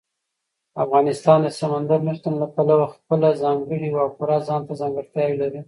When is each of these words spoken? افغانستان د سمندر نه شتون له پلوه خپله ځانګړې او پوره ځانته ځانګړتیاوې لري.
افغانستان 0.83 1.37
د 1.43 1.47
سمندر 1.59 1.99
نه 2.07 2.13
شتون 2.17 2.33
له 2.41 2.47
پلوه 2.55 2.85
خپله 2.95 3.29
ځانګړې 3.43 3.89
او 4.01 4.07
پوره 4.17 4.37
ځانته 4.47 4.73
ځانګړتیاوې 4.81 5.35
لري. 5.41 5.59